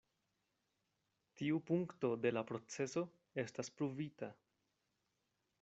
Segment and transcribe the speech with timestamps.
[1.41, 3.05] Tiu punkto de la proceso
[3.45, 4.35] estas pruvita.